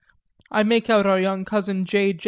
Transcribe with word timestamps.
I 0.49 0.63
make 0.63 0.89
out 0.89 1.05
our 1.05 1.19
young 1.19 1.45
cousin 1.45 1.85
J. 1.85 2.13
J. 2.13 2.19